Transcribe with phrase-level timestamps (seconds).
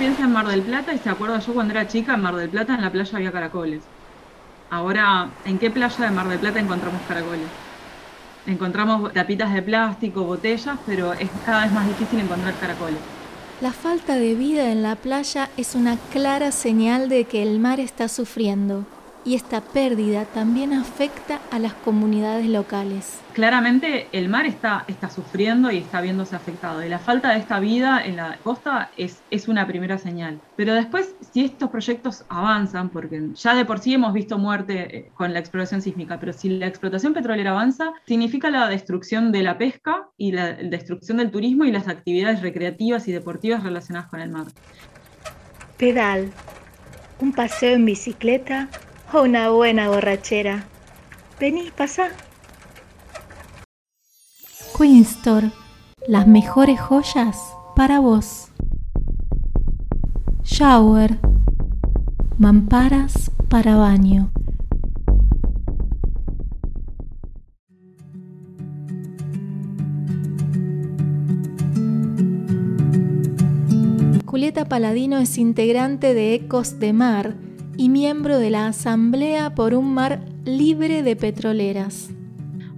[0.00, 2.48] piensa en Mar del Plata y se acuerda yo cuando era chica, en Mar del
[2.48, 3.82] Plata en la playa había caracoles.
[4.70, 7.46] Ahora, ¿en qué playa de Mar del Plata encontramos caracoles?
[8.46, 12.98] Encontramos tapitas de plástico, botellas, pero es cada vez más difícil encontrar caracoles.
[13.60, 17.78] La falta de vida en la playa es una clara señal de que el mar
[17.78, 18.86] está sufriendo
[19.24, 23.20] y esta pérdida también afecta a las comunidades locales.
[23.34, 26.84] Claramente el mar está, está sufriendo y está viéndose afectado.
[26.84, 30.40] Y la falta de esta vida en la costa es, es una primera señal.
[30.56, 35.10] Pero después, si estos proyectos avanzan, porque ya de por sí hemos visto muerte eh,
[35.14, 39.58] con la exploración sísmica, pero si la explotación petrolera avanza, significa la destrucción de la
[39.58, 44.30] pesca y la destrucción del turismo y las actividades recreativas y deportivas relacionadas con el
[44.30, 44.46] mar.
[45.76, 46.30] Pedal,
[47.20, 48.68] un paseo en bicicleta
[49.18, 50.64] una buena borrachera.
[51.40, 52.08] Vení, pasa.
[54.76, 55.50] Queen Store,
[56.06, 57.36] las mejores joyas
[57.74, 58.48] para vos.
[60.44, 61.18] Shower,
[62.38, 64.30] mamparas para baño.
[74.24, 77.34] Julieta Paladino es integrante de Ecos de Mar,
[77.80, 82.10] y miembro de la Asamblea por un Mar Libre de Petroleras.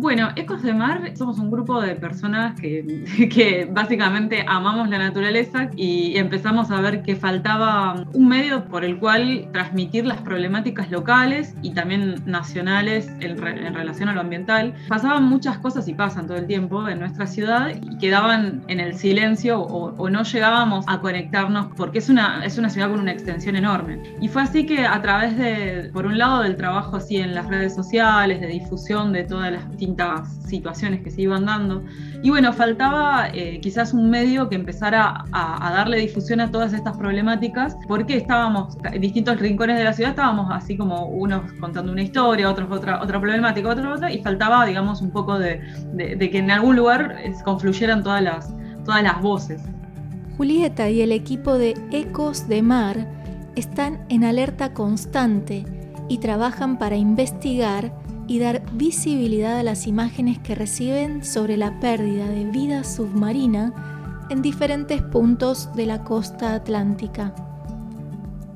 [0.00, 6.16] Bueno, Ecos de Mar somos un grupo de personas que, básicamente amamos la naturaleza y
[6.16, 11.74] empezamos a ver que faltaba un medio por el cual transmitir las problemáticas locales y
[11.74, 14.72] también nacionales en, relación a lo ambiental.
[14.86, 18.94] Pasaban muchas cosas y pasan todo el tiempo en nuestra ciudad y quedaban en el
[18.94, 23.56] silencio o, no llegábamos a conectarnos porque es una, es una ciudad con una extensión
[23.56, 24.00] enorme.
[24.20, 27.48] Y fue así que a través de, por un lado, del trabajo así en las
[27.48, 29.64] redes sociales, de difusión de todas las
[30.46, 31.84] situaciones que se iban dando.
[32.22, 36.96] Y bueno, faltaba eh, quizás un medio que empezara a, darle difusión a todas estas
[36.96, 42.02] problemáticas, porque estábamos en distintos rincones de la ciudad, estábamos así como unos contando una
[42.02, 45.60] historia, otros otra, otra problemática, otra otra, y faltaba, digamos, un poco de,
[45.94, 48.52] de que en algún lugar eh, confluyeran todas las,
[48.84, 49.62] todas las voces.
[50.36, 53.08] Julieta y el equipo de Ecos de Mar
[53.56, 55.64] están en alerta constante
[56.08, 57.92] y trabajan para investigar
[58.28, 63.72] y dar visibilidad a las imágenes que reciben sobre la pérdida de vida submarina
[64.30, 67.34] en diferentes puntos de la costa atlántica.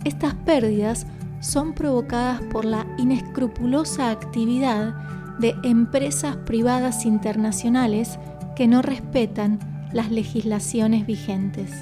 [0.04, 1.06] Estas pérdidas
[1.40, 4.94] son provocadas por la inescrupulosa actividad
[5.40, 8.18] de empresas privadas internacionales
[8.54, 9.58] que no respetan
[9.92, 11.72] las legislaciones vigentes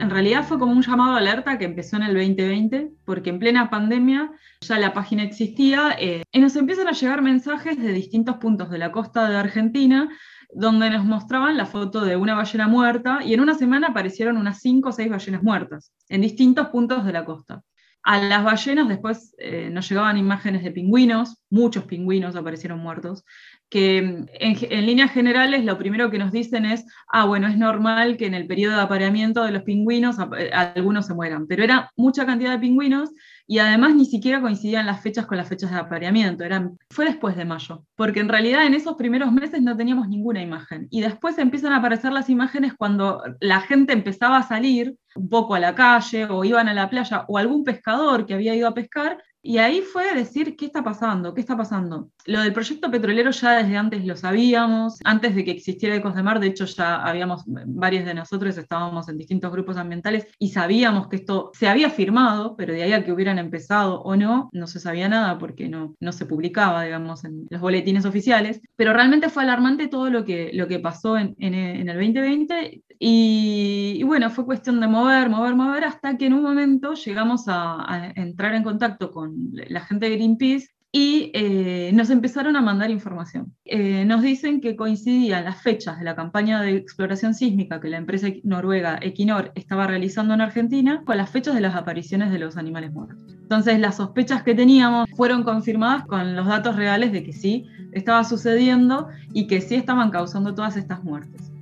[0.00, 3.38] en realidad fue como un llamado de alerta que empezó en el 2020, porque en
[3.38, 8.36] plena pandemia ya la página existía eh, y nos empiezan a llegar mensajes de distintos
[8.36, 10.08] puntos de la costa de Argentina
[10.52, 14.60] donde nos mostraban la foto de una ballena muerta y en una semana aparecieron unas
[14.60, 17.62] 5 o 6 ballenas muertas en distintos puntos de la costa.
[18.02, 23.24] A las ballenas después eh, nos llegaban imágenes de pingüinos, muchos pingüinos aparecieron muertos,
[23.70, 28.26] que en, líneas generales lo primero que nos dicen es, ah, bueno, es normal que
[28.26, 32.26] en el periodo de apareamiento de los pingüinos eh, algunos se mueran, pero era mucha
[32.26, 33.10] cantidad de pingüinos
[33.46, 37.36] y además ni siquiera coincidían las fechas con las fechas de apareamiento, eran, fue después
[37.36, 40.86] de mayo, porque en realidad en esos primeros meses no teníamos ninguna imagen.
[40.90, 45.54] Y después empiezan a aparecer las imágenes cuando la gente empezaba a salir un poco
[45.54, 48.74] a la calle o iban a la playa o algún pescador que había ido a
[48.74, 51.32] pescar y ahí fue decir, ¿qué está pasando?
[51.34, 52.10] ¿Qué está pasando?
[52.26, 56.22] Lo del proyecto petrolero ya desde antes lo sabíamos, antes de que existiera Ecos de
[56.22, 61.08] Mar, de hecho ya habíamos, varios de nosotros estábamos en distintos grupos ambientales y sabíamos
[61.08, 64.66] que esto se había firmado, pero de ahí a que hubieran empezado o no, no
[64.66, 68.60] se sabía nada porque no, no se publicaba, digamos, en los boletines oficiales.
[68.76, 72.82] Pero realmente fue alarmante todo lo que, lo que pasó en, en, en el 2020
[73.02, 78.12] y, bueno, fue cuestión de mover, mover, mover, hasta que en un momento llegamos a,
[78.14, 83.54] entrar en contacto con la gente de Greenpeace y eh, nos empezaron a mandar información.
[83.64, 87.96] Eh, nos dicen que coincidían las fechas de la campaña de exploración sísmica que la
[87.96, 92.56] empresa noruega Equinor estaba realizando en Argentina con las fechas de las apariciones de los
[92.56, 93.36] animales muertos.
[93.40, 98.24] Entonces las sospechas que teníamos fueron confirmadas con los datos reales de que sí estaba
[98.24, 101.52] sucediendo y que sí estaban causando todas estas muertes.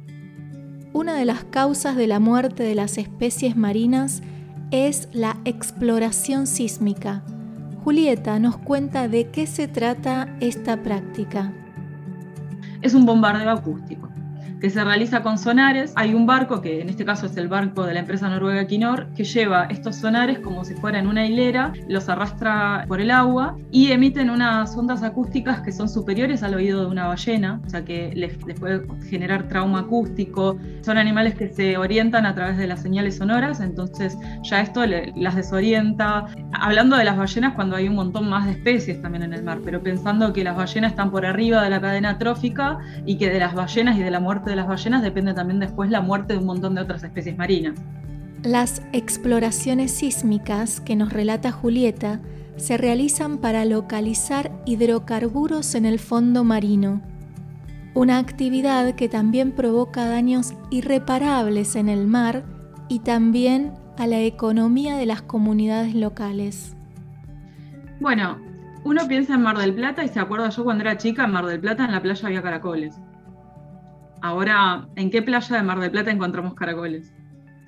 [0.94, 4.22] Una de las causas de la muerte de las especies marinas
[4.70, 7.22] es la exploración sísmica.
[7.84, 11.52] Julieta nos cuenta de qué se trata esta práctica.
[12.82, 14.07] Es un bombardeo acústico.
[14.60, 15.92] Que se realiza con sonares.
[15.96, 19.08] Hay un barco, que en este caso es el barco de la empresa noruega Quinor,
[19.14, 23.92] que lleva estos sonares como si fueran una hilera, los arrastra por el agua y
[23.92, 28.12] emiten unas ondas acústicas que son superiores al oído de una ballena, o sea que
[28.14, 30.58] les, puede generar trauma acústico.
[30.82, 35.36] Son animales que se orientan a través de las señales sonoras, entonces ya esto las
[35.36, 36.26] desorienta.
[36.52, 39.60] Hablando de las ballenas cuando hay un montón más de especies también en el mar,
[39.64, 43.38] pero pensando que las ballenas están por arriba de la cadena trófica y que de
[43.38, 46.38] las ballenas y de la muerte de las ballenas depende también después la muerte de
[46.40, 47.78] un montón de otras especies marinas.
[48.42, 52.20] Las exploraciones sísmicas que nos relata Julieta
[52.56, 57.00] se realizan para localizar hidrocarburos en el fondo marino,
[57.94, 62.44] una actividad que también provoca daños irreparables en el mar
[62.88, 66.76] y también a la economía de las comunidades locales.
[68.00, 68.38] Bueno,
[68.84, 71.46] uno piensa en Mar del Plata y se acuerda yo cuando era chica en Mar
[71.46, 73.00] del Plata en la playa había caracoles.
[74.20, 77.17] Ahora, ¿en qué playa de Mar del Plata encontramos caracoles?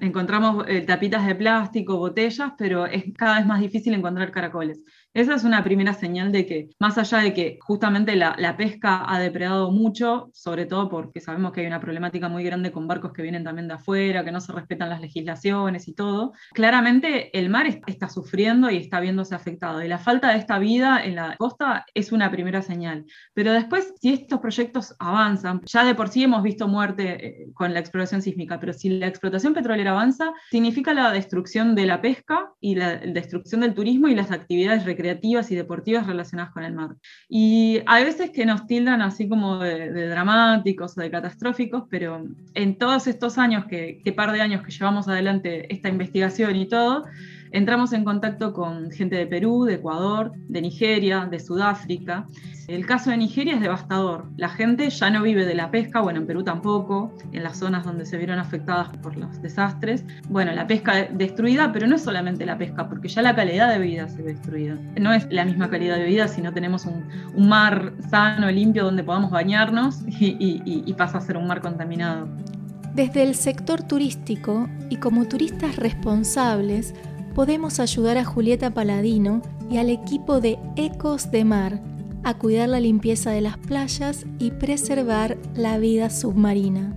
[0.00, 4.82] Encontramos eh, tapitas de plástico, botellas, pero es cada vez más difícil encontrar caracoles.
[5.12, 9.18] Esa es una primera señal de que, más allá de que justamente la, pesca ha
[9.18, 13.22] depredado mucho, sobre todo porque sabemos que hay una problemática muy grande con barcos que
[13.22, 17.66] vienen también de afuera, que no se respetan las legislaciones y todo, claramente el mar
[17.66, 19.82] está sufriendo y está viéndose afectado.
[19.82, 23.04] Y la falta de esta vida en la costa es una primera señal.
[23.34, 27.74] Pero después, si estos proyectos avanzan, ya de por sí hemos visto muerte eh, con
[27.74, 32.52] la exploración sísmica, pero si la explotación petrolera avanza, significa la destrucción de la pesca
[32.60, 36.74] y la destrucción del turismo y las actividades recreativas creativas y deportivas relacionadas con el
[36.74, 36.90] mar.
[37.28, 42.78] Y hay veces que nos tildan así como de, dramáticos o de catastróficos, pero en
[42.78, 47.04] todos estos años, que, que par de años que llevamos adelante esta investigación y todo,
[47.52, 52.26] entramos en contacto con gente de Perú, de Ecuador, de Nigeria, de Sudáfrica.
[52.68, 54.28] El caso de Nigeria es devastador.
[54.36, 57.84] La gente ya no vive de la pesca, bueno, en Perú tampoco, en las zonas
[57.84, 60.04] donde se vieron afectadas por los desastres.
[60.28, 63.78] Bueno, la pesca destruida, pero no es solamente la pesca, porque ya la calidad de
[63.80, 64.78] vida se ve destruida.
[65.00, 69.02] No es la misma calidad de vida si no tenemos un, mar sano, limpio, donde
[69.02, 72.28] podamos bañarnos y pasa a ser un mar contaminado.
[72.94, 76.92] Desde el sector turístico y como turistas responsables,
[77.34, 81.80] podemos ayudar a Julieta Paladino y al equipo de Ecos de Mar
[82.22, 86.94] a cuidar la limpieza de las playas y preservar la vida submarina.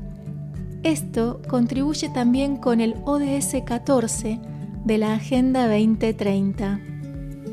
[0.83, 4.39] Esto contribuye también con el ODS 14
[4.83, 6.79] de la Agenda 2030.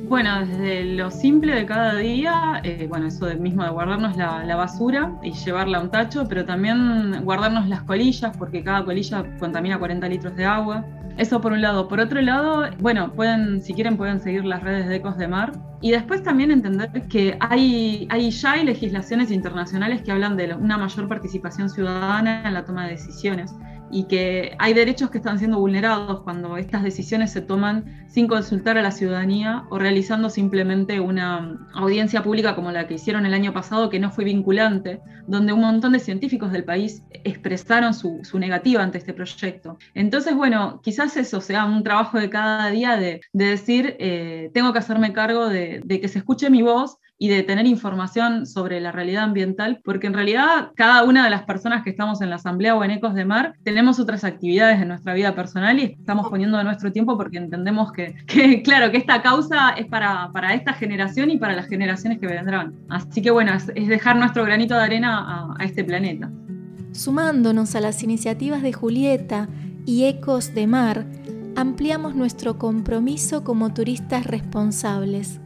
[0.08, 4.56] Bueno, desde lo simple de cada día, eh, bueno, eso mismo de guardarnos la, la,
[4.56, 9.78] basura y llevarla a un tacho, pero también guardarnos las colillas, porque cada colilla contamina
[9.78, 10.84] 40 litros de agua.
[11.20, 11.86] Eso por un lado.
[11.86, 15.52] Por otro lado, bueno, pueden, si quieren, pueden seguir las redes de Ecos de Mar.
[15.82, 20.78] Y después también entender que hay, hay ya hay legislaciones internacionales que hablan de una
[20.78, 23.54] mayor participación ciudadana en la toma de decisiones
[23.90, 28.78] y que hay derechos que están siendo vulnerados cuando estas decisiones se toman sin consultar
[28.78, 33.52] a la ciudadanía o realizando simplemente una audiencia pública como la que hicieron el año
[33.52, 38.82] pasado, que no fue vinculante, donde un montón de científicos del país expresaron su, negativa
[38.82, 39.78] ante este proyecto.
[39.94, 44.78] Entonces, bueno, quizás eso sea un trabajo de cada día de, decir, eh, tengo que
[44.78, 48.92] hacerme cargo de, de que se escuche mi voz y de tener información sobre la
[48.92, 52.74] realidad ambiental, porque en realidad cada una de las personas que estamos en la Asamblea
[52.74, 56.64] o en Ecos de Mar tenemos otras actividades en nuestra vida personal y estamos poniendo
[56.64, 58.14] nuestro tiempo porque entendemos que,
[58.64, 62.72] claro, que esta causa es para, para, esta generación y para las generaciones que vendrán.
[62.88, 66.30] Así que bueno, es, dejar nuestro granito de arena a, a este planeta.
[66.92, 69.46] Sumándonos a las iniciativas de Julieta
[69.84, 71.04] y Ecos de Mar,
[71.54, 75.38] ampliamos nuestro compromiso como turistas responsables.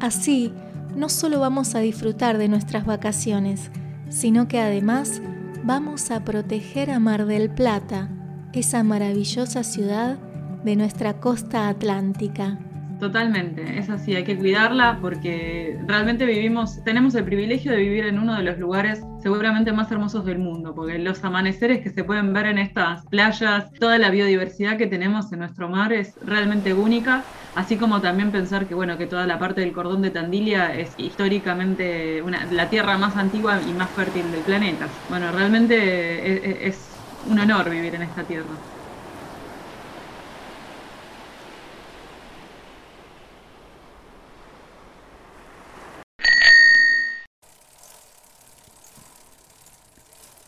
[0.00, 0.52] Así,
[0.96, 3.70] no solo vamos a disfrutar de nuestras vacaciones,
[4.08, 5.20] sino que además
[5.62, 8.08] vamos a proteger a Mar del Plata,
[8.52, 10.18] esa maravillosa ciudad
[10.64, 12.58] de nuestra costa atlántica.
[12.98, 18.18] Totalmente, es así, hay que cuidarla porque realmente vivimos, tenemos el privilegio de vivir en
[18.18, 22.32] uno de los lugares seguramente más hermosos del mundo, porque los amaneceres que se pueden
[22.32, 27.28] ver en estas playas, toda la biodiversidad que tenemos en nuestro mar es realmente única,
[27.52, 30.94] así como también pensar que bueno, que toda la parte del cordón de Tandilia es
[30.96, 34.96] históricamente la tierra más antigua y más fértil del planeta.
[35.06, 38.58] Bueno, realmente es un honor vivir en esta tierra.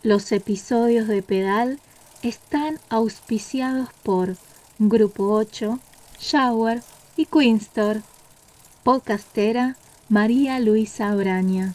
[0.05, 1.81] Los episodios de Pedal
[2.23, 4.37] están auspiciados por
[4.79, 5.81] Grupo 8,
[6.21, 6.83] Shower
[7.17, 8.03] y Queenstore.
[8.85, 9.77] Podcastera
[10.09, 11.75] María Luisa Braña.